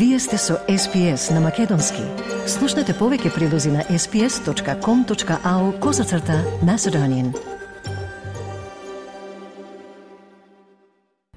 Вие 0.00 0.18
сте 0.18 0.38
со 0.38 0.54
SPS 0.68 1.34
на 1.34 1.40
Македонски. 1.40 2.00
Слушнете 2.48 2.94
повеќе 2.96 3.34
прилози 3.34 3.68
на 3.68 3.82
sps.com.au 3.84 5.64
козацрта 5.80 6.38
на 6.64 6.78
Седонин. 6.78 7.34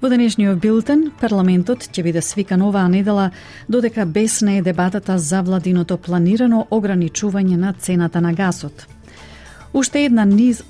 Во 0.00 0.08
денешниот 0.08 0.62
билтен, 0.64 1.10
парламентот 1.20 1.84
ќе 1.92 2.06
биде 2.08 2.22
свикан 2.24 2.64
оваа 2.64 2.88
недела, 2.88 3.30
додека 3.68 4.06
без 4.06 4.40
е 4.42 4.62
дебатата 4.62 5.18
за 5.18 5.42
владиното 5.42 5.98
планирано 5.98 6.66
ограничување 6.70 7.56
на 7.56 7.74
цената 7.74 8.20
на 8.20 8.32
гасот. 8.32 8.86
Уште 9.74 10.04
една 10.04 10.24
низ 10.24 10.64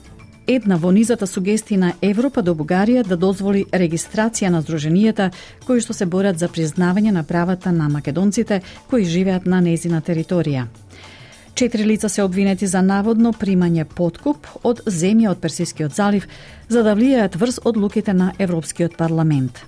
една 0.47 0.77
во 0.77 0.93
низата 0.93 1.27
сугестии 1.27 1.77
на 1.77 1.93
Европа 2.03 2.43
до 2.43 2.55
Бугарија 2.55 3.05
да 3.07 3.17
дозволи 3.17 3.65
регистрација 3.73 4.49
на 4.49 4.63
здруженијата 4.63 5.31
кои 5.67 5.81
што 5.81 5.93
се 5.93 6.07
борат 6.07 6.39
за 6.39 6.49
признавање 6.49 7.11
на 7.11 7.23
правата 7.25 7.73
на 7.73 7.89
македонците 7.89 8.63
кои 8.91 9.05
живеат 9.05 9.47
на 9.47 9.61
незина 9.61 10.03
територија. 10.03 10.67
Четири 11.55 11.85
лица 11.85 12.09
се 12.09 12.23
обвинети 12.23 12.67
за 12.67 12.83
наводно 12.83 13.33
примање 13.33 13.85
подкуп 13.85 14.47
од 14.63 14.81
земја 14.87 15.31
од 15.31 15.39
Персискиот 15.39 15.95
залив 15.95 16.27
за 16.69 16.83
да 16.83 16.97
влијаат 16.97 17.37
врз 17.39 17.61
одлуките 17.65 18.13
на 18.13 18.33
Европскиот 18.39 18.97
парламент. 18.97 19.63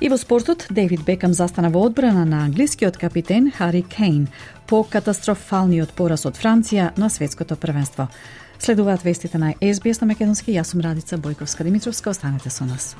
И 0.00 0.08
во 0.08 0.16
спортот, 0.16 0.66
Дейвид 0.70 1.02
Бекам 1.02 1.32
застана 1.34 1.70
во 1.74 1.82
одбрана 1.82 2.24
на 2.24 2.44
англискиот 2.44 2.96
капитен 2.96 3.50
Хари 3.50 3.82
Кейн 3.82 4.28
по 4.68 4.84
катастрофалниот 4.84 5.90
пораз 5.90 6.24
од 6.24 6.38
Франција 6.38 6.92
на 6.96 7.10
светското 7.10 7.56
првенство. 7.56 8.06
Следуваат 8.58 9.02
вестите 9.02 9.38
на 9.38 9.54
СБС 9.62 10.00
на 10.00 10.06
Македонски. 10.06 10.52
Јас 10.52 10.74
сум 10.74 10.80
Радица 10.80 11.18
Бојковска 11.18 11.64
Димитровска. 11.64 12.10
Останете 12.10 12.50
со 12.50 12.64
нас. 12.64 12.96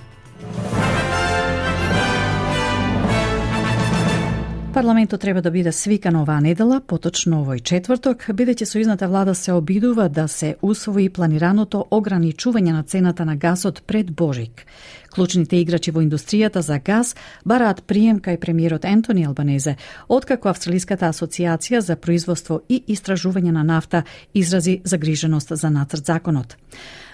Парламентот 4.79 5.21
треба 5.21 5.43
да 5.43 5.51
биде 5.51 5.73
свикан 5.73 6.17
оваа 6.17 6.39
недела, 6.39 6.77
поточно 6.79 7.41
овој 7.43 7.59
четврток, 7.67 8.29
бидејќи 8.31 8.63
сојузната 8.63 9.09
влада 9.11 9.33
се 9.35 9.51
обидува 9.59 10.05
да 10.09 10.29
се 10.31 10.53
усвои 10.63 11.09
планираното 11.11 11.81
ограничување 11.91 12.77
на 12.77 12.85
цената 12.87 13.25
на 13.27 13.35
гасот 13.35 13.83
пред 13.83 14.13
Божик. 14.15 14.63
Клучните 15.11 15.59
играчи 15.59 15.91
во 15.91 15.99
индустријата 15.99 16.63
за 16.63 16.79
газ 16.79 17.17
бараат 17.45 17.83
прием 17.91 18.21
кај 18.23 18.39
премиерот 18.39 18.85
Ентони 18.85 19.27
Албанезе, 19.27 19.75
откако 20.09 20.49
Австралиската 20.49 21.11
асоциација 21.11 21.83
за 21.83 21.97
производство 21.97 22.61
и 22.69 22.79
истражување 22.87 23.51
на 23.51 23.65
нафта 23.65 24.05
изрази 24.33 24.81
загриженост 24.85 25.57
за 25.59 25.71
нацрт 25.71 26.07
законот. 26.07 26.55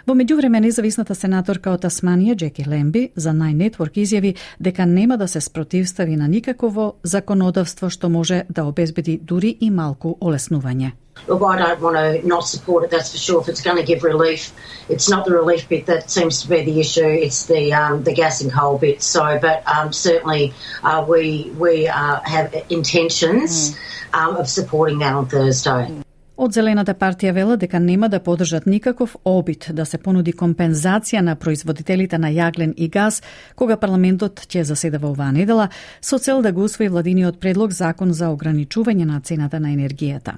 Во 0.05 0.13
меѓувреме 0.13 0.61
независната 0.61 1.15
сенаторка 1.17 1.71
од 1.73 1.81
Тасманија 1.87 2.35
Джеки 2.37 2.67
Лемби 2.69 3.07
за 3.17 3.31
Network 3.33 3.97
изјави 3.97 4.35
дека 4.61 4.85
нема 4.87 5.17
да 5.17 5.29
се 5.29 5.41
спротивстави 5.41 6.17
на 6.17 6.29
никаково 6.29 6.97
законодавство 7.03 7.89
што 7.89 8.11
може 8.11 8.45
да 8.51 8.65
обезбеди 8.65 9.17
дури 9.17 9.57
и 9.61 9.71
малку 9.71 10.17
олеснување. 10.21 10.93
Look, 11.27 11.43
I 11.43 11.57
don't 11.57 11.81
want 11.81 11.97
to 11.97 12.27
not 12.27 12.45
support 12.45 12.85
it, 12.85 12.91
that's 12.91 13.13
for 13.13 13.19
sure. 13.19 13.41
If 13.41 13.49
it's 13.49 13.63
going 13.63 13.79
to 13.79 13.83
give 13.83 14.05
relief, 14.05 14.53
it's 14.91 15.09
not 15.09 15.25
the 15.25 15.33
relief 15.33 15.69
bit 15.69 15.87
that 15.87 16.11
seems 16.11 16.43
to 16.43 16.49
be 16.49 16.63
the 16.65 16.81
issue, 16.81 17.07
it's 17.07 17.47
the 17.47 17.73
um, 17.73 18.05
the 18.05 18.13
gas 18.13 18.43
and 18.43 18.53
coal 18.53 18.77
bit. 18.77 19.01
So, 19.01 19.39
but 19.41 19.67
um, 19.67 19.93
certainly 19.93 20.53
uh, 20.83 21.03
we, 21.09 21.51
we 21.57 21.89
uh, 21.89 22.21
have 22.25 22.53
intentions 22.69 23.71
mm. 23.71 23.79
um, 24.13 24.37
of 24.37 24.49
supporting 24.51 24.99
that 24.99 25.15
on 25.15 25.29
Thursday. 25.29 26.04
Од 26.35 26.51
Зелената 26.51 26.97
партија 26.99 27.31
вела 27.31 27.55
дека 27.55 27.79
нема 27.79 28.09
да 28.11 28.19
подржат 28.19 28.65
никаков 28.67 29.13
обид 29.25 29.69
да 29.71 29.85
се 29.87 30.01
понуди 30.03 30.33
компензација 30.35 31.21
на 31.23 31.37
производителите 31.39 32.19
на 32.19 32.33
јаглен 32.35 32.73
и 32.77 32.89
газ 32.89 33.21
кога 33.55 33.77
парламентот 33.79 34.43
ќе 34.51 34.65
заседава 34.67 35.13
оваа 35.13 35.31
недела 35.33 35.69
со 36.01 36.19
цел 36.19 36.43
да 36.43 36.53
го 36.53 36.65
усвои 36.67 36.89
владиниот 36.89 37.39
предлог 37.39 37.71
закон 37.71 38.13
за 38.13 38.33
ограничување 38.35 39.05
на 39.05 39.21
цената 39.21 39.61
на 39.61 39.71
енергијата. 39.77 40.35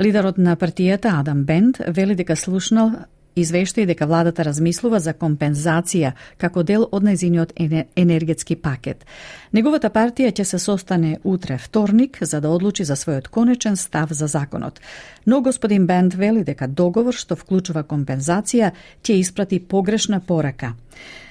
Лидерот 0.00 0.38
на 0.38 0.56
партијата 0.56 1.20
Адам 1.20 1.44
Бенд 1.44 1.82
вели 1.86 2.14
дека 2.14 2.36
слушнал 2.36 2.92
извештај 3.36 3.86
дека 3.86 4.06
владата 4.08 4.44
размислува 4.44 5.00
за 5.00 5.12
компензација 5.14 6.12
како 6.40 6.62
дел 6.62 6.86
од 6.92 7.04
незиниот 7.04 7.52
енергетски 7.56 8.56
пакет. 8.56 9.04
Неговата 9.52 9.90
партија 9.92 10.32
ќе 10.32 10.44
се 10.44 10.58
состане 10.58 11.18
утре 11.24 11.58
вторник 11.58 12.18
за 12.20 12.40
да 12.40 12.50
одлучи 12.50 12.84
за 12.84 12.96
својот 12.96 13.28
конечен 13.28 13.76
став 13.76 14.12
за 14.12 14.26
законот. 14.26 14.80
Но 15.26 15.40
господин 15.40 15.86
Бенд 15.86 16.14
вели 16.14 16.44
дека 16.44 16.66
договор 16.66 17.14
што 17.14 17.36
вклучува 17.36 17.84
компензација 17.84 18.72
ќе 19.04 19.20
испрати 19.20 19.60
погрешна 19.60 20.20
порака. 20.20 20.74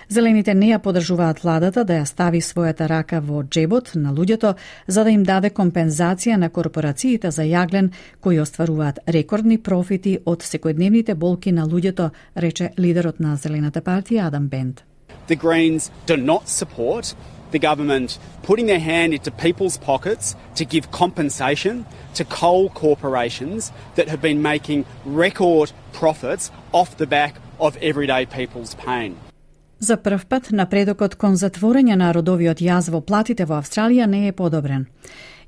Зелените 0.10 0.54
не 0.54 0.70
ја 0.70 0.80
подржуваат 0.80 1.40
владата 1.44 1.84
да 1.84 2.02
ја 2.02 2.06
стави 2.06 2.42
својата 2.42 2.88
рака 2.88 3.22
во 3.22 3.44
джебот 3.44 3.92
на 3.96 4.14
луѓето 4.14 4.56
за 4.88 5.04
да 5.04 5.10
им 5.10 5.24
даде 5.24 5.50
компензација 5.50 6.38
на 6.38 6.50
корпорациите 6.50 7.32
за 7.32 7.42
јаглен 7.42 7.92
кои 8.22 8.40
остваруваат 8.40 9.00
рекордни 9.08 9.58
профити 9.58 10.20
од 10.26 10.44
секојдневните 10.44 11.16
болки 11.16 11.52
на 11.52 11.66
луѓето, 11.66 12.12
рече 12.36 12.72
лидерот 12.78 13.20
на 13.20 13.36
Зелената 13.36 13.82
партија 13.82 14.28
Адам 14.28 14.48
Бенд. 14.48 14.84
The 15.28 15.36
Greens 15.36 15.90
do 16.06 16.18
not 16.18 16.48
support 16.48 17.16
the 17.52 17.60
government 17.60 18.20
putting 18.44 18.68
their 18.68 18.80
hand 18.80 19.14
into 19.14 19.32
people's 19.32 19.78
pockets 19.78 20.36
to 20.56 20.66
give 20.66 20.92
compensation 20.92 21.86
to 22.14 22.24
coal 22.26 22.70
corporations 22.70 23.72
that 23.96 24.08
have 24.08 24.22
been 24.22 24.42
making 24.42 24.86
record 25.04 25.72
profits 25.94 26.52
off 26.72 26.98
the 26.98 27.08
back 27.08 27.36
of 27.60 27.78
everyday 27.82 28.26
people's 28.26 28.76
pain. 28.76 29.16
За 29.86 29.98
прв 29.98 30.24
пат, 30.26 30.48
напредокот 30.50 31.14
кон 31.22 31.36
затворење 31.38 31.94
на 32.02 32.08
родовиот 32.16 32.62
јаз 32.64 32.88
во 32.90 33.04
платите 33.06 33.46
во 33.46 33.60
Австралија 33.62 34.08
не 34.10 34.28
е 34.28 34.32
подобрен. 34.34 34.88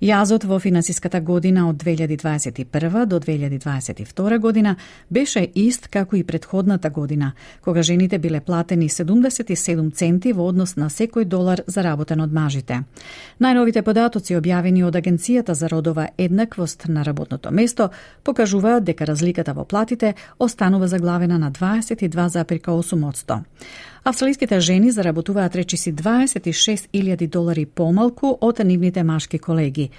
Јазот 0.01 0.43
во 0.45 0.59
финансиската 0.61 1.19
година 1.25 1.69
од 1.69 1.77
2021 1.81 3.05
до 3.05 3.19
2022 3.19 4.39
година 4.39 4.75
беше 5.09 5.47
ист 5.55 5.87
како 5.87 6.15
и 6.15 6.23
предходната 6.23 6.89
година, 6.89 7.31
кога 7.61 7.81
жените 7.81 8.19
биле 8.19 8.39
платени 8.41 8.89
77 8.89 9.93
центи 9.93 10.33
во 10.33 10.47
однос 10.47 10.75
на 10.75 10.89
секој 10.89 11.25
долар 11.25 11.61
заработен 11.67 12.21
од 12.21 12.33
мажите. 12.33 12.83
Најновите 13.41 13.81
податоци 13.81 14.37
објавени 14.37 14.85
од 14.85 14.95
Агенцијата 14.95 15.51
за 15.51 15.67
родова 15.67 16.07
еднаквост 16.17 16.85
на 16.87 17.01
работното 17.03 17.51
место 17.51 17.89
покажуваат 18.23 18.83
дека 18.83 19.05
разликата 19.05 19.53
во 19.53 19.65
платите 19.65 20.13
останува 20.37 20.87
заглавена 20.87 21.39
на 21.39 21.51
22,8%. 21.51 23.41
Австралиските 24.07 24.59
жени 24.59 24.91
заработуваат 24.91 25.55
речиси 25.55 25.93
26.000 25.93 27.27
долари 27.27 27.65
помалку 27.65 28.37
од 28.41 28.59
нивните 28.63 29.03
машки 29.03 29.39
колеги. 29.39 29.89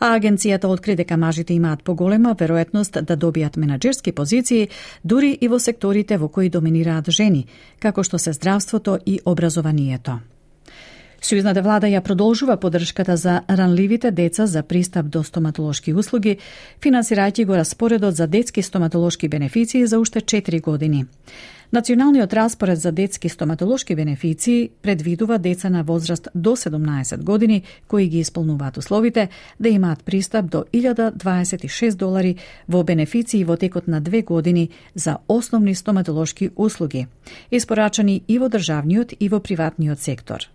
А 0.00 0.16
агенцијата 0.16 0.70
откри 0.72 0.94
дека 0.96 1.16
мажите 1.16 1.52
имаат 1.52 1.82
поголема 1.84 2.32
веројатност 2.34 3.02
да 3.02 3.16
добијат 3.16 3.60
менаџерски 3.60 4.12
позиции 4.12 4.70
дури 5.04 5.36
и 5.40 5.48
во 5.48 5.58
секторите 5.58 6.16
во 6.16 6.28
кои 6.28 6.48
доминираат 6.48 7.10
жени, 7.10 7.44
како 7.78 8.02
што 8.02 8.18
се 8.18 8.32
здравството 8.32 8.98
и 9.04 9.20
образованието. 9.24 10.20
Сојузната 11.18 11.62
влада 11.66 11.88
ја 11.90 12.00
продолжува 12.00 12.56
поддршката 12.56 13.16
за 13.16 13.40
ранливите 13.48 14.10
деца 14.10 14.46
за 14.46 14.62
пристап 14.62 15.06
до 15.06 15.24
стоматолошки 15.24 15.92
услуги, 15.92 16.38
финансирајќи 16.80 17.44
го 17.44 17.56
распоредот 17.56 18.14
за 18.14 18.26
детски 18.26 18.62
стоматолошки 18.62 19.28
бенефиции 19.28 19.86
за 19.86 19.98
уште 19.98 20.20
4 20.20 20.62
години. 20.62 21.06
Националниот 21.72 22.32
распоред 22.32 22.80
за 22.80 22.92
детски 22.92 23.28
стоматолошки 23.28 23.94
бенефиции 23.94 24.70
предвидува 24.82 25.38
деца 25.38 25.70
на 25.70 25.82
возраст 25.82 26.28
до 26.34 26.56
17 26.56 27.22
години 27.22 27.62
кои 27.88 28.06
ги 28.08 28.18
исполнуваат 28.18 28.76
условите 28.76 29.28
да 29.60 29.68
имаат 29.68 30.04
пристап 30.04 30.46
до 30.46 30.64
1026 30.72 31.94
долари 31.94 32.36
во 32.68 32.84
бенефиции 32.84 33.44
во 33.44 33.56
текот 33.56 33.88
на 33.88 34.00
две 34.00 34.22
години 34.22 34.70
за 34.94 35.18
основни 35.28 35.74
стоматолошки 35.74 36.50
услуги, 36.56 37.06
испорачани 37.50 38.22
и 38.28 38.38
во 38.38 38.48
државниот 38.48 39.12
и 39.20 39.28
во 39.28 39.40
приватниот 39.40 40.00
сектор. 40.00 40.48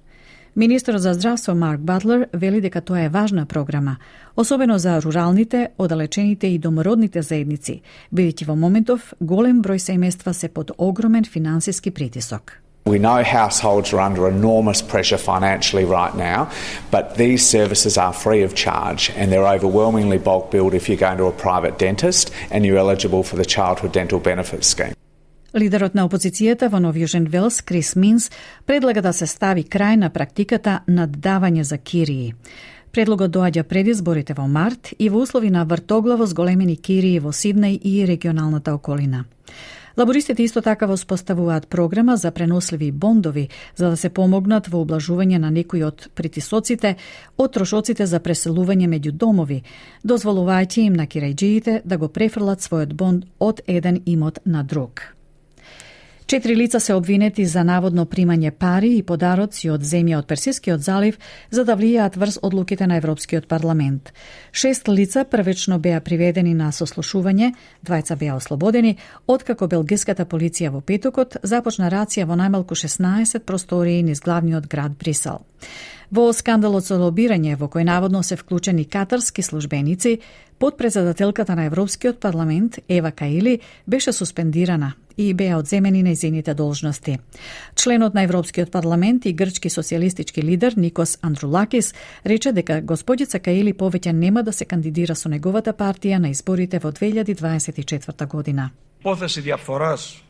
Министерот 0.55 1.01
за 1.01 1.13
здравство 1.13 1.55
Марк 1.55 1.79
Батлер 1.79 2.27
вели 2.33 2.61
дека 2.61 2.81
тоа 2.81 3.01
е 3.01 3.09
важна 3.09 3.45
програма, 3.45 3.97
особено 4.37 4.77
за 4.77 5.01
руралните, 5.01 5.69
одалечените 5.77 6.47
и 6.47 6.59
домородните 6.59 7.21
заедници, 7.21 7.81
бидејќи 8.13 8.45
во 8.45 8.55
моментов 8.55 9.13
голем 9.19 9.63
број 9.65 9.81
семејства 9.81 10.31
се 10.31 10.49
под 10.49 10.71
огромен 10.77 11.25
финансиски 11.25 11.91
притисок. 11.91 12.61
We 12.85 12.99
know 12.99 13.23
households 13.23 13.93
are 13.93 14.01
under 14.01 14.27
enormous 14.27 14.81
pressure 14.81 15.17
financially 15.17 15.85
right 15.85 16.15
now, 16.15 16.49
but 16.91 17.15
these 17.15 17.41
services 17.41 17.97
are 17.97 18.13
free 18.13 18.43
of 18.43 18.53
charge 18.53 19.11
and 19.17 19.31
they're 19.31 19.47
overwhelmingly 19.47 20.19
bulk 20.19 20.51
billed 20.51 20.75
if 20.75 20.87
you're 20.87 21.07
going 21.09 21.17
to 21.17 21.25
a 21.25 21.31
private 21.31 21.79
dentist 21.79 22.31
and 22.51 22.63
you're 22.65 22.77
eligible 22.77 23.23
for 23.23 23.37
the 23.37 23.45
Childhood 23.45 23.91
Dental 23.93 24.19
Benefits 24.19 24.67
Scheme. 24.67 24.92
Лидерот 25.53 25.93
на 25.93 26.07
опозицијата 26.07 26.65
во 26.73 26.79
Нов 26.81 26.95
Јужен 26.97 27.27
Велс, 27.29 27.59
Крис 27.61 27.93
Минс, 27.95 28.31
предлага 28.65 29.03
да 29.05 29.11
се 29.13 29.27
стави 29.29 29.61
крај 29.61 29.99
на 30.01 30.09
практиката 30.09 30.79
наддавање 30.89 31.61
за 31.61 31.77
кирии. 31.77 32.33
Предлогот 32.91 33.29
доаѓа 33.35 33.63
пред 33.63 33.91
изборите 33.93 34.33
во 34.33 34.47
март 34.49 34.95
и 34.97 35.11
во 35.13 35.21
услови 35.21 35.51
на 35.53 35.65
вртоглаво 35.65 36.25
зголемени 36.25 36.75
кирии 36.75 37.19
во 37.19 37.29
Сиднеј 37.29 37.77
и 37.83 38.07
регионалната 38.07 38.73
околина. 38.73 39.25
Лабористите 39.97 40.43
исто 40.43 40.61
така 40.61 40.87
воспоставуваат 40.87 41.67
програма 41.67 42.17
за 42.17 42.31
преносливи 42.31 42.91
бондови 42.91 43.49
за 43.75 43.89
да 43.89 43.97
се 43.97 44.09
помогнат 44.09 44.67
во 44.67 44.81
облажување 44.81 45.37
на 45.37 45.51
некои 45.51 45.83
од 45.83 46.09
притисоците 46.15 46.95
од 47.37 47.53
трошоците 47.53 48.05
за 48.05 48.19
преселување 48.19 48.89
меѓу 48.89 49.11
домови, 49.11 49.63
дозволувајќи 50.03 50.79
им 50.89 50.93
на 50.93 51.05
кирајджиите 51.05 51.81
да 51.85 51.97
го 51.97 52.09
префрлат 52.09 52.65
својот 52.65 52.93
бонд 52.93 53.25
од 53.39 53.61
еден 53.67 54.01
имот 54.05 54.39
на 54.45 54.63
друг. 54.63 55.13
Четири 56.27 56.55
лица 56.55 56.79
се 56.79 56.93
обвинети 56.93 57.45
за 57.45 57.63
наводно 57.63 58.05
примање 58.05 58.51
пари 58.51 58.93
и 58.97 59.03
подароци 59.03 59.69
од 59.69 59.83
земја 59.83 60.21
од 60.21 60.27
Персискиот 60.27 60.79
залив 60.79 61.17
за 61.51 61.65
да 61.67 61.75
влијаат 61.75 62.15
врз 62.17 62.39
одлуките 62.41 62.87
на 62.87 62.95
Европскиот 62.97 63.47
парламент. 63.47 64.13
Шест 64.51 64.87
лица 64.87 65.25
првечно 65.25 65.79
беа 65.79 65.99
приведени 66.01 66.53
на 66.53 66.71
сослушување, 66.71 67.53
двајца 67.85 68.15
беа 68.15 68.35
ослободени, 68.35 68.97
откако 69.27 69.67
белгиската 69.67 70.25
полиција 70.25 70.71
во 70.71 70.81
петокот 70.81 71.37
започна 71.43 71.91
рација 71.91 72.25
во 72.25 72.39
најмалку 72.39 72.75
16 72.75 73.43
простории 73.43 74.03
низ 74.03 74.23
главниот 74.23 74.67
град 74.67 74.95
Брисел. 74.99 75.43
Во 76.13 76.27
скандалот 76.29 76.85
со 76.85 76.95
лобирање 77.01 77.55
во 77.57 77.67
кој 77.73 77.87
наводно 77.89 78.19
се 78.23 78.35
вклучени 78.37 78.85
катарски 78.85 79.41
службеници, 79.41 80.19
подпредседателката 80.62 81.56
на 81.56 81.64
Европскиот 81.64 82.20
парламент 82.20 82.78
Ева 82.88 83.10
Каили 83.10 83.60
беше 83.86 84.12
суспендирана 84.12 84.92
и 85.18 85.34
беа 85.34 85.58
одземени 85.58 86.04
нејзините 86.04 86.54
должности. 86.54 87.18
Членот 87.74 88.14
на 88.14 88.22
Европскиот 88.22 88.70
парламент 88.70 89.26
и 89.26 89.32
грчки 89.32 89.70
социјалистички 89.70 90.42
лидер 90.42 90.74
Никос 90.76 91.18
Андрулакис 91.22 91.94
рече 92.26 92.52
дека 92.52 92.80
господица 92.80 93.38
Каили 93.38 93.74
повеќе 93.74 94.12
нема 94.12 94.42
да 94.42 94.52
се 94.52 94.64
кандидира 94.64 95.14
со 95.14 95.28
неговата 95.28 95.72
партија 95.72 96.18
на 96.18 96.30
изборите 96.30 96.78
во 96.78 96.92
2024 96.92 98.26
година. 98.26 98.70
Υπόθεση 99.00 99.40
διαφθοράς 99.40 100.21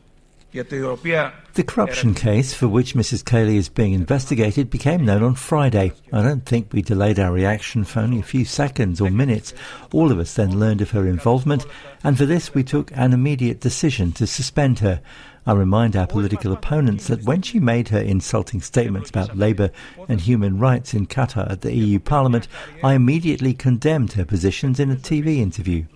The 1.54 1.64
corruption 1.64 2.14
case 2.14 2.54
for 2.54 2.68
which 2.68 2.94
Mrs. 2.94 3.24
Cayley 3.24 3.56
is 3.56 3.68
being 3.68 3.92
investigated 3.92 4.70
became 4.70 5.04
known 5.04 5.24
on 5.24 5.34
Friday. 5.34 5.92
I 6.12 6.22
don't 6.22 6.46
think 6.46 6.72
we 6.72 6.80
delayed 6.80 7.18
our 7.18 7.32
reaction 7.32 7.82
for 7.82 8.00
only 8.00 8.20
a 8.20 8.22
few 8.22 8.44
seconds 8.44 9.00
or 9.00 9.10
minutes. 9.10 9.52
All 9.92 10.12
of 10.12 10.18
us 10.20 10.34
then 10.34 10.58
learned 10.58 10.80
of 10.80 10.92
her 10.92 11.08
involvement, 11.08 11.66
and 12.04 12.16
for 12.16 12.24
this 12.24 12.54
we 12.54 12.62
took 12.62 12.90
an 12.96 13.12
immediate 13.12 13.60
decision 13.60 14.12
to 14.12 14.28
suspend 14.28 14.78
her. 14.78 15.00
I 15.44 15.52
remind 15.54 15.96
our 15.96 16.06
political 16.06 16.52
opponents 16.52 17.08
that 17.08 17.24
when 17.24 17.42
she 17.42 17.58
made 17.58 17.88
her 17.88 18.00
insulting 18.00 18.60
statements 18.60 19.10
about 19.10 19.36
labour 19.36 19.70
and 20.08 20.20
human 20.20 20.58
rights 20.58 20.94
in 20.94 21.06
Qatar 21.06 21.50
at 21.50 21.62
the 21.62 21.74
EU 21.74 21.98
Parliament, 21.98 22.46
I 22.82 22.94
immediately 22.94 23.54
condemned 23.54 24.12
her 24.12 24.24
positions 24.24 24.78
in 24.78 24.90
a 24.90 24.96
TV 24.96 25.38
interview. 25.38 25.86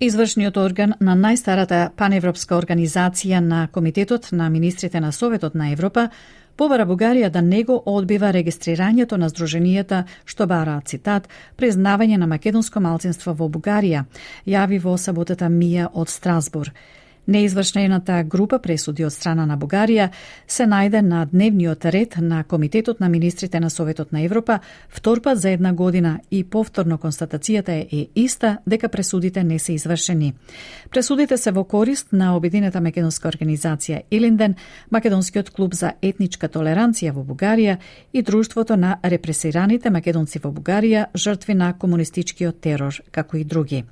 Извршниот 0.00 0.56
орган 0.56 0.94
на 1.04 1.12
најстарата 1.12 1.90
паневропска 1.92 2.54
организација 2.56 3.42
на 3.44 3.66
Комитетот 3.68 4.30
на 4.32 4.46
министрите 4.48 5.00
на 5.00 5.10
Советот 5.12 5.54
на 5.54 5.66
Европа 5.74 6.06
побара 6.56 6.86
Бугарија 6.88 7.28
да 7.28 7.42
него 7.42 7.76
одбива 7.84 8.30
регистрирањето 8.32 9.18
на 9.20 9.28
здруженијата 9.28 10.06
што 10.24 10.46
бара, 10.46 10.78
цитат 10.86 11.28
признавање 11.60 12.16
на 12.16 12.26
македонско 12.32 12.80
малцинство 12.80 13.34
во 13.36 13.50
Бугарија, 13.52 14.06
јави 14.46 14.80
во 14.80 14.96
саботата 14.96 15.52
Мија 15.52 15.90
од 15.92 16.08
Страсбур. 16.08 16.72
Неизвршнената 17.30 18.24
група 18.24 18.58
пресуди 18.58 19.04
од 19.06 19.12
страна 19.14 19.44
на 19.46 19.54
Бугарија 19.54 20.08
се 20.50 20.64
најде 20.66 20.98
на 21.06 21.20
дневниот 21.30 21.84
ред 21.94 22.16
на 22.18 22.42
Комитетот 22.44 23.00
на 23.00 23.08
министрите 23.08 23.60
на 23.60 23.70
Советот 23.70 24.12
на 24.12 24.22
Европа 24.22 24.58
вторпат 24.88 25.40
за 25.40 25.50
една 25.50 25.72
година 25.72 26.18
и 26.30 26.42
повторно 26.44 26.98
констатацијата 26.98 27.86
е 27.92 28.08
иста 28.14 28.58
дека 28.66 28.88
пресудите 28.88 29.44
не 29.44 29.58
се 29.58 29.72
извршени. 29.72 30.34
Пресудите 30.90 31.36
се 31.36 31.52
во 31.52 31.64
корист 31.64 32.08
на 32.12 32.34
Обединета 32.36 32.80
македонска 32.80 33.28
организација 33.28 34.02
Илинден, 34.10 34.54
Македонскиот 34.90 35.50
клуб 35.50 35.74
за 35.74 35.92
етничка 36.02 36.48
толеранција 36.48 37.12
во 37.12 37.22
Бугарија 37.22 37.76
и 38.12 38.22
Друштвото 38.22 38.76
на 38.76 38.98
репресираните 39.04 39.90
македонци 39.90 40.42
во 40.42 40.50
Бугарија, 40.50 41.06
жртви 41.14 41.54
на 41.54 41.72
комунистичкиот 41.78 42.60
терор, 42.60 43.02
како 43.12 43.36
и 43.36 43.44
други. 43.44 43.84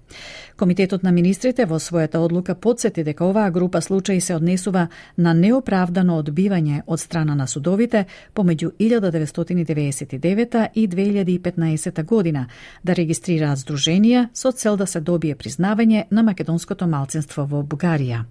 Комитетот 0.56 1.02
на 1.02 1.12
министрите 1.12 1.66
во 1.66 1.78
својата 1.78 2.18
одлука 2.18 2.54
подсети 2.54 3.04
дека 3.04 3.27
оваа 3.28 3.50
група 3.50 3.82
случаи 3.82 4.20
се 4.20 4.34
однесува 4.34 4.88
на 5.16 5.34
неоправдано 5.34 6.18
одбивање 6.18 6.82
од 6.86 7.00
страна 7.00 7.34
на 7.34 7.46
судовите 7.46 8.04
помеѓу 8.34 8.72
1999 8.80 10.68
и 10.74 10.88
2015 10.88 12.04
година 12.04 12.46
да 12.84 12.94
регистрираат 12.94 13.58
здруженија 13.58 14.28
со 14.34 14.52
цел 14.52 14.76
да 14.76 14.86
се 14.86 15.00
добие 15.00 15.36
признавање 15.36 16.06
на 16.10 16.22
македонското 16.22 16.86
малцинство 16.86 17.46
во 17.46 17.62
Бугарија. 17.62 18.24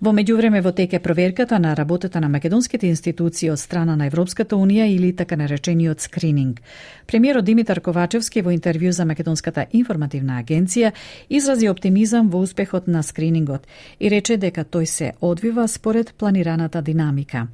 Во 0.00 0.10
меѓувреме 0.10 0.60
во 0.62 0.72
тек 0.74 0.94
е 0.94 0.98
проверката 0.98 1.58
на 1.58 1.74
работата 1.76 2.20
на 2.20 2.28
македонските 2.28 2.86
институции 2.86 3.50
од 3.50 3.58
страна 3.58 3.94
на 3.96 4.06
Европската 4.06 4.56
Унија 4.56 4.88
или 4.90 5.12
така 5.12 5.36
наречениот 5.36 6.00
скрининг. 6.00 6.60
Премиерот 7.06 7.44
Димитар 7.44 7.80
Ковачевски 7.80 8.42
во 8.42 8.50
интервју 8.50 8.90
за 8.90 9.04
Македонската 9.04 9.66
информативна 9.72 10.42
агенција 10.42 10.92
изрази 11.30 11.68
оптимизам 11.68 12.28
во 12.28 12.42
успехот 12.42 12.86
на 12.88 13.02
скринингот 13.02 13.66
и 14.00 14.10
рече 14.10 14.36
дека 14.36 14.64
тој 14.64 14.84
се 14.84 15.12
одвива 15.20 15.68
според 15.68 16.14
планираната 16.18 16.82
динамика. 16.82 17.46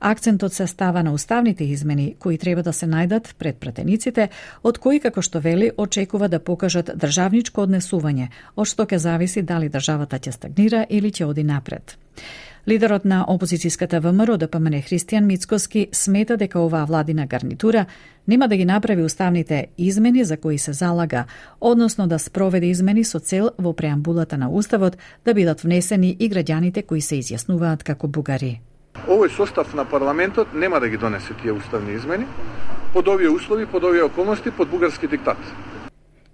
Акцентот 0.00 0.52
се 0.52 0.66
става 0.66 1.02
на 1.02 1.12
уставните 1.12 1.64
измени 1.64 2.14
кои 2.18 2.38
треба 2.38 2.62
да 2.62 2.72
се 2.72 2.86
најдат 2.86 3.34
пред 3.38 3.56
пратениците, 3.60 4.28
од 4.64 4.78
кои, 4.78 5.00
како 5.00 5.20
што 5.22 5.40
вели, 5.44 5.72
очекува 5.76 6.28
да 6.28 6.40
покажат 6.40 6.90
државничко 6.96 7.66
однесување, 7.66 8.30
од 8.56 8.66
што 8.66 8.86
ќе 8.88 8.96
зависи 8.96 9.42
дали 9.42 9.68
државата 9.68 10.16
ќе 10.16 10.32
стагнира 10.32 10.86
или 10.88 11.10
ќе 11.12 11.26
оди 11.28 11.44
напред. 11.44 11.98
Лидерот 12.68 13.04
на 13.04 13.26
опозицијската 13.28 14.00
ВМРО 14.00 14.38
ДПМН 14.40 14.80
Христијан 14.88 15.28
Мицкоски 15.28 15.88
смета 15.92 16.36
дека 16.36 16.60
оваа 16.60 16.86
владина 16.86 17.26
гарнитура 17.26 17.86
нема 18.26 18.48
да 18.48 18.56
ги 18.56 18.64
направи 18.64 19.02
уставните 19.02 19.66
измени 19.78 20.24
за 20.24 20.36
кои 20.36 20.58
се 20.58 20.72
залага, 20.72 21.24
односно 21.60 22.06
да 22.06 22.18
спроведе 22.18 22.66
измени 22.66 23.04
со 23.04 23.18
цел 23.18 23.50
во 23.58 23.72
преамбулата 23.72 24.38
на 24.38 24.50
Уставот 24.50 24.96
да 25.24 25.34
бидат 25.34 25.60
внесени 25.60 26.16
и 26.18 26.30
граѓаните 26.30 26.86
кои 26.86 27.00
се 27.00 27.20
изјаснуваат 27.20 27.82
како 27.82 28.08
бугари. 28.08 28.60
Овој 29.10 29.32
состав 29.34 29.72
на 29.74 29.82
парламентот 29.84 30.52
нема 30.54 30.78
да 30.80 30.88
ги 30.88 30.96
донесе 30.96 31.34
тие 31.42 31.52
уставни 31.52 31.96
измени 31.98 32.26
под 32.92 33.08
овие 33.08 33.30
услови, 33.30 33.66
под 33.66 33.84
овие 33.84 34.02
околности, 34.02 34.50
под 34.50 34.68
бугарски 34.68 35.06
диктат. 35.06 35.38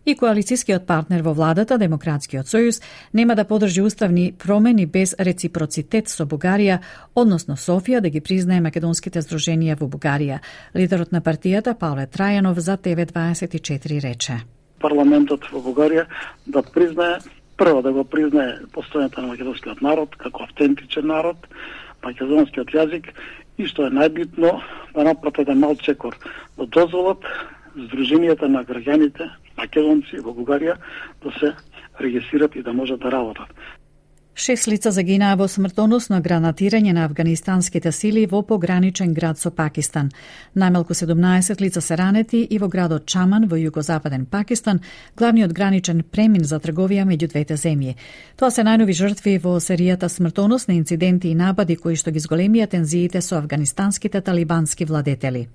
И 0.06 0.14
коалицискиот 0.14 0.87
партнер 0.87 1.23
во 1.23 1.32
владата, 1.32 1.78
Демократскиот 1.78 2.46
сојуз, 2.46 2.82
нема 3.12 3.34
да 3.34 3.44
подржи 3.44 3.81
уставни 3.82 4.34
промени 4.38 4.87
без 4.87 5.17
реципроцитет 5.19 6.08
со 6.08 6.26
Бугарија, 6.28 6.78
односно 7.14 7.56
Софија 7.56 8.00
да 8.00 8.12
ги 8.12 8.21
признае 8.21 8.61
македонските 8.61 9.25
здруженија 9.25 9.78
во 9.80 9.88
Бугарија. 9.88 10.38
Лидерот 10.76 11.12
на 11.12 11.21
партијата 11.21 11.75
Павле 11.75 12.06
Трајанов 12.06 12.61
за 12.61 12.76
ТВ24 12.76 14.00
рече. 14.04 14.38
Парламентот 14.78 15.49
во 15.50 15.64
Бугарија 15.64 16.06
да 16.47 16.62
признае 16.62 17.18
прво 17.56 17.83
да 17.83 17.92
го 17.92 18.04
признае 18.04 18.61
постојањето 18.76 19.25
на 19.25 19.33
македонскиот 19.33 19.80
народ 19.83 20.16
како 20.21 20.45
автентичен 20.45 21.09
народ, 21.09 21.37
македонскиот 22.06 22.72
јазик 22.75 23.12
и 23.58 23.66
што 23.70 23.86
е 23.86 23.94
најбитно 23.98 24.56
па 24.92 25.02
да 25.02 25.10
направат 25.10 25.42
еден 25.44 25.62
мал 25.64 25.76
чекор 25.76 26.16
да 26.56 26.66
дозволат 26.66 27.25
Сдруженијата 27.76 28.48
на 28.48 28.62
граѓаните 28.64 29.26
македонци 29.58 30.22
во 30.25 30.32
Бугарија 30.32 30.78
да 31.25 31.32
се 31.38 31.50
регистрират 32.00 32.56
и 32.56 32.62
да 32.62 32.72
можат 32.72 33.00
да 33.00 33.10
работат. 33.12 33.52
Шест 34.38 34.66
лица 34.69 34.90
загинаа 34.93 35.33
во 35.40 35.47
смртоносно 35.49 36.19
гранатирање 36.21 36.93
на 36.93 37.07
афганистанските 37.09 37.88
сили 37.88 38.26
во 38.28 38.43
пограничен 38.45 39.14
град 39.16 39.38
со 39.40 39.49
Пакистан. 39.50 40.11
Најмалку 40.52 40.93
17 40.93 41.62
лица 41.64 41.81
се 41.81 41.97
ранети 41.97 42.43
и 42.45 42.59
во 42.59 42.69
градот 42.69 43.07
Чаман 43.07 43.47
во 43.49 43.57
југозападен 43.57 44.26
Пакистан, 44.26 44.83
главниот 45.16 45.55
граничен 45.57 46.02
премин 46.02 46.45
за 46.45 46.61
трговија 46.61 47.09
меѓу 47.09 47.31
двете 47.33 47.57
земји. 47.57 47.97
Тоа 48.37 48.50
се 48.50 48.61
најнови 48.61 48.93
жртви 48.93 49.38
во 49.38 49.57
серијата 49.57 50.12
смртоносни 50.12 50.76
инциденти 50.76 51.33
и 51.33 51.35
напади 51.35 51.76
кои 51.81 51.97
што 51.97 52.12
ги 52.12 52.21
зголемија 52.21 52.69
тензиите 52.69 53.25
со 53.25 53.38
афганистанските 53.38 54.21
талибански 54.21 54.85
владетели. 54.85 55.49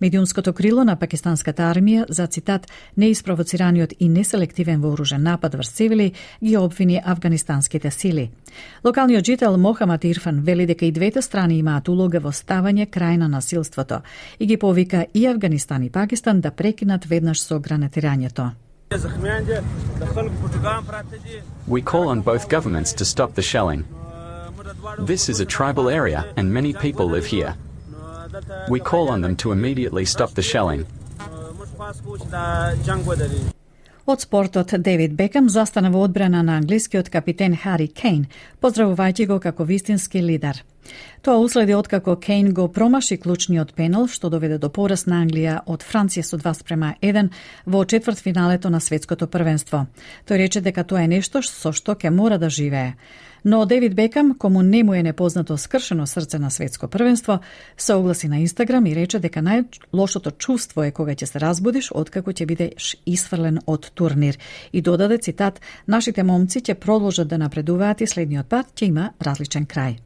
Медиумското 0.00 0.52
крило 0.52 0.84
на 0.84 0.94
пакистанската 0.96 1.66
армија 1.66 2.06
за 2.08 2.26
цитат 2.26 2.70
неиспровоцираниот 2.96 3.92
и 3.98 4.08
неселективен 4.08 4.80
вооружен 4.80 5.22
напад 5.22 5.54
врз 5.54 5.70
цивили 5.70 6.12
ги 6.44 6.56
обвини 6.56 7.02
афганистанските 7.04 7.90
сили. 7.90 8.19
Локалниот 8.84 9.26
жител 9.26 9.56
Мохамад 9.56 10.04
Ирфан 10.04 10.40
вели 10.40 10.66
дека 10.66 10.86
и 10.86 10.92
двете 10.92 11.22
страни 11.22 11.58
имаат 11.58 11.88
улога 11.88 12.20
во 12.20 12.32
ставање 12.32 12.86
крај 12.86 13.16
на 13.16 13.28
насилството 13.28 14.02
и 14.38 14.46
ги 14.46 14.56
повика 14.56 15.06
и 15.14 15.26
Афганистан 15.26 15.82
и 15.82 15.90
Пакистан 15.90 16.40
да 16.40 16.50
прекинат 16.50 17.04
веднаш 17.04 17.40
со 17.40 17.60
гранатирањето. 17.60 18.50
We 21.68 21.82
call 21.82 22.08
on 22.08 22.20
both 22.22 22.48
governments 22.48 22.92
to 22.94 23.04
stop 23.04 23.34
the 23.34 23.42
shelling. 23.42 23.84
This 24.98 25.28
is 25.28 25.40
a 25.40 25.44
tribal 25.44 25.88
area 25.88 26.24
and 26.36 26.52
many 26.52 26.72
people 26.72 27.06
live 27.06 27.26
here. 27.26 27.54
We 28.68 28.80
call 28.80 29.08
on 29.08 29.20
them 29.20 29.36
to 29.36 29.52
immediately 29.52 30.04
stop 30.04 30.30
the 30.34 30.42
shelling. 30.42 30.86
Од 34.10 34.20
спортот, 34.20 34.72
Девид 34.78 35.12
Бекам 35.14 35.48
застана 35.48 35.90
во 35.94 36.00
одбрана 36.02 36.40
на 36.42 36.56
англискиот 36.58 37.06
капитен 37.14 37.52
Хари 37.54 37.86
Кейн, 37.86 38.24
поздравувајќи 38.58 39.26
го 39.30 39.36
како 39.38 39.62
вистински 39.62 40.18
лидер. 40.18 40.64
Тоа 41.22 41.38
уследи 41.38 41.76
откако 41.78 42.16
Кейн 42.16 42.48
го 42.54 42.66
промаши 42.72 43.20
клучниот 43.22 43.70
пенал, 43.76 44.08
што 44.08 44.26
доведе 44.28 44.58
до 44.58 44.66
пораз 44.66 45.06
на 45.06 45.22
Англија 45.22 45.60
од 45.66 45.86
Франција 45.86 46.26
со 46.26 46.40
2 46.42 46.54
спрема 46.58 46.96
1 47.00 47.30
во 47.66 47.84
четвртфиналето 47.84 48.70
на 48.70 48.80
светското 48.80 49.30
првенство. 49.30 49.86
Тој 50.26 50.42
рече 50.42 50.60
дека 50.60 50.82
тоа 50.82 51.04
е 51.06 51.12
нешто 51.14 51.38
со 51.46 51.70
што 51.70 51.94
ќе 51.94 52.10
мора 52.10 52.38
да 52.42 52.50
живее. 52.50 52.96
Но 53.44 53.66
Девид 53.66 53.94
Бекам, 53.94 54.34
кому 54.38 54.62
не 54.62 54.84
му 54.84 54.94
е 54.94 55.02
непознато 55.02 55.58
скршено 55.58 56.06
срце 56.06 56.38
на 56.38 56.50
светско 56.50 56.88
првенство, 56.88 57.38
се 57.76 57.94
огласи 57.94 58.28
на 58.28 58.38
Инстаграм 58.38 58.86
и 58.86 58.94
рече 58.94 59.18
дека 59.18 59.40
најлошото 59.40 60.36
чувство 60.36 60.84
е 60.84 60.90
кога 60.90 61.14
ќе 61.14 61.24
се 61.24 61.40
разбудиш 61.40 61.90
откако 61.94 62.30
ќе 62.30 62.46
бидеш 62.46 62.96
исфрлен 63.06 63.58
од 63.66 63.90
турнир. 63.94 64.38
И 64.72 64.82
додаде 64.82 65.18
цитат, 65.18 65.60
нашите 65.86 66.22
момци 66.22 66.60
ќе 66.60 66.74
продолжат 66.74 67.28
да 67.28 67.38
напредуваат 67.38 68.00
и 68.00 68.06
следниот 68.06 68.48
пат 68.48 68.74
ќе 68.76 68.92
има 68.92 69.12
различен 69.20 69.66
крај. 69.66 69.96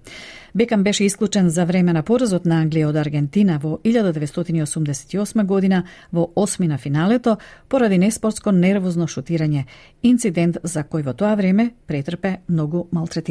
Бекам 0.54 0.82
беше 0.82 1.04
исклучен 1.04 1.50
за 1.50 1.64
време 1.64 1.92
на 1.92 2.02
поразот 2.02 2.44
на 2.46 2.60
Англија 2.62 2.86
од 2.86 2.96
Аргентина 2.96 3.56
во 3.58 3.80
1988 3.82 5.44
година 5.44 5.82
во 6.12 6.28
осми 6.36 6.68
на 6.68 6.78
финалето 6.78 7.36
поради 7.68 7.98
неспортско 7.98 8.52
нервозно 8.52 9.08
шутирање, 9.08 9.64
инцидент 10.02 10.58
за 10.62 10.84
кој 10.84 11.02
во 11.02 11.12
тоа 11.12 11.34
време 11.34 11.72
претрпе 11.86 12.36
многу 12.48 12.86
малтретирање. 12.92 13.23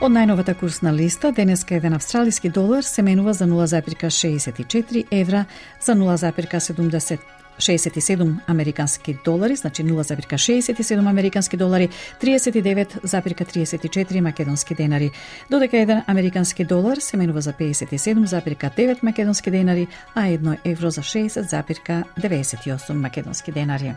Од 0.00 0.12
најновата 0.12 0.54
курсна 0.54 0.92
листа, 0.92 1.32
денеска 1.32 1.74
еден 1.74 1.94
австралиски 1.96 2.48
долар 2.48 2.82
се 2.82 3.02
менува 3.02 3.32
за 3.32 3.46
0,64 3.46 5.04
евра, 5.10 5.44
за 5.80 5.92
0,70 5.92 7.18
67 7.58 8.36
американски 8.46 9.18
долари, 9.24 9.56
значи 9.56 9.84
0,67 9.84 11.08
американски 11.08 11.56
долари, 11.56 11.88
39,34 12.22 14.20
македонски 14.20 14.74
денари, 14.74 15.10
додека 15.50 15.78
еден 15.78 16.02
американски 16.06 16.64
долар 16.64 16.96
се 16.96 17.16
менува 17.16 17.40
за 17.40 17.52
57,9 17.52 19.02
македонски 19.02 19.50
денари, 19.50 19.86
а 20.14 20.26
едно 20.26 20.56
евро 20.64 20.90
за 20.90 21.00
60,98 21.00 22.92
македонски 22.92 23.52
денари. 23.52 23.94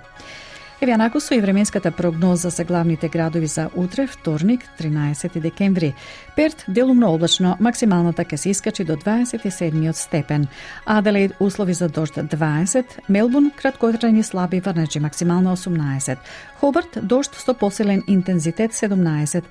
Еве 0.82 0.94
анако 0.94 1.20
со 1.20 1.36
и 1.36 1.42
временската 1.42 1.92
прогноза 1.92 2.50
за 2.50 2.64
главните 2.64 3.10
градови 3.10 3.48
за 3.48 3.70
утре, 3.76 4.08
вторник, 4.08 4.62
13 4.80 5.40
декември. 5.40 5.94
Перт 6.36 6.66
делумно 6.68 7.12
облачно, 7.12 7.58
максималната 7.60 8.24
ќе 8.24 8.36
се 8.36 8.50
искачи 8.50 8.84
до 8.84 8.96
27 8.96 9.92
степен. 9.92 10.48
Аделаид 10.86 11.36
услови 11.40 11.74
за 11.74 11.90
дожд 11.90 12.16
20, 12.16 12.86
Мелбун 13.10 13.52
краткотрајни 13.52 14.22
слаби 14.22 14.60
врнежи 14.60 15.00
максимално 15.00 15.58
18, 15.58 16.18
Хобарт 16.60 16.98
дожд 17.04 17.36
со 17.36 17.54
посилен 17.54 18.04
интензитет 18.08 18.72
17, 18.72 19.44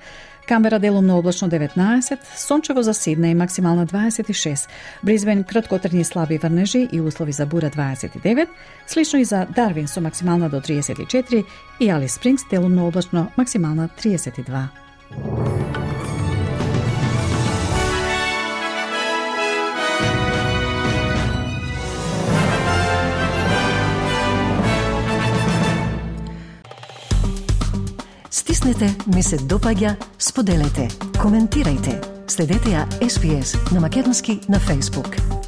Камбера 0.49 0.79
делумно 0.79 1.17
облачно 1.17 1.49
19, 1.49 2.17
сончево 2.35 2.81
за 2.81 2.93
Сиднеј 2.93 3.33
максимално 3.33 3.85
26, 3.85 4.67
Бризбен 5.03 5.43
краткотрни 5.43 6.03
слаби 6.03 6.37
врнежи 6.37 6.87
и 6.91 7.01
услови 7.01 7.31
за 7.31 7.45
бура 7.45 7.69
29, 7.69 8.47
слично 8.87 9.19
и 9.19 9.25
за 9.25 9.45
Дарвин 9.55 9.87
со 9.87 10.01
максимална 10.01 10.49
до 10.49 10.61
34 10.61 11.18
24 11.23 11.45
и 11.79 11.89
Алис 11.89 12.13
Спрингс 12.13 12.43
делумно 12.49 12.87
облачно 12.87 13.31
максимална 13.37 13.89
32. 14.03 14.67
Стиснете, 28.31 28.95
ми 29.15 29.23
се 29.23 29.37
допаѓа, 29.37 29.95
споделете, 30.19 30.87
коментирајте. 31.17 31.99
Следете 32.27 32.75
ја 32.75 32.85
SPS 33.01 33.73
на 33.73 33.79
Македонски 33.79 34.39
на 34.49 34.59
Facebook. 34.59 35.38